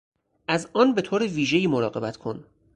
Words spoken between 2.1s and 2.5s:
کن